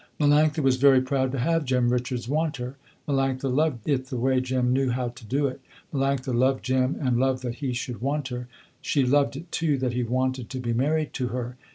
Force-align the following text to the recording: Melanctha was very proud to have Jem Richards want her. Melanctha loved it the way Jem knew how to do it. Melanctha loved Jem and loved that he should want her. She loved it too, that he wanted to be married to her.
Melanctha 0.19 0.63
was 0.63 0.77
very 0.77 0.99
proud 0.99 1.31
to 1.31 1.37
have 1.37 1.63
Jem 1.63 1.89
Richards 1.89 2.27
want 2.27 2.57
her. 2.57 2.75
Melanctha 3.07 3.55
loved 3.55 3.87
it 3.87 4.07
the 4.07 4.17
way 4.17 4.41
Jem 4.41 4.73
knew 4.73 4.89
how 4.89 5.09
to 5.09 5.23
do 5.25 5.45
it. 5.45 5.61
Melanctha 5.93 6.33
loved 6.33 6.63
Jem 6.65 6.95
and 6.99 7.19
loved 7.19 7.43
that 7.43 7.57
he 7.61 7.71
should 7.71 8.01
want 8.01 8.29
her. 8.29 8.47
She 8.81 9.05
loved 9.05 9.35
it 9.35 9.51
too, 9.51 9.77
that 9.77 9.93
he 9.93 10.01
wanted 10.01 10.49
to 10.49 10.59
be 10.59 10.73
married 10.73 11.13
to 11.13 11.27
her. 11.27 11.55